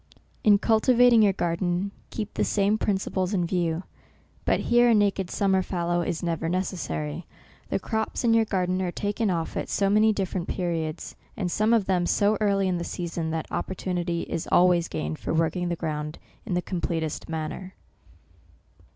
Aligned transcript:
In 0.43 0.57
cultivating 0.57 1.21
your 1.21 1.31
garden, 1.33 1.91
keep 2.09 2.33
the 2.33 2.43
same 2.43 2.79
principles 2.79 3.35
in 3.35 3.45
view; 3.45 3.83
but 4.45 4.61
here 4.61 4.89
a 4.89 4.95
naked 4.95 5.29
sum 5.29 5.51
mer 5.51 5.61
fallow 5.61 6.01
is 6.01 6.23
never 6.23 6.49
necessary. 6.49 7.27
The 7.69 7.77
crops 7.77 8.23
in 8.23 8.33
your 8.33 8.45
garden 8.45 8.81
are 8.81 8.91
taken 8.91 9.29
off 9.29 9.55
at 9.55 9.69
so 9.69 9.91
many 9.91 10.11
dif 10.11 10.33
ferent 10.33 10.47
periods, 10.47 11.15
and 11.37 11.51
some 11.51 11.71
of 11.71 11.85
them 11.85 12.07
so 12.07 12.35
early 12.41 12.67
in 12.67 12.79
the 12.79 12.83
season, 12.83 13.29
that 13.29 13.45
opportunity 13.51 14.23
is 14.23 14.47
always 14.51 14.87
gained 14.87 15.19
for 15.19 15.35
working 15.35 15.69
the 15.69 15.75
ground 15.75 16.17
in 16.47 16.55
the 16.55 16.63
completest 16.63 17.29
manner. 17.29 17.75